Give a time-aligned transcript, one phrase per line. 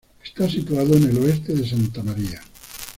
[0.23, 2.41] Está situado en el oeste de Santa Maria.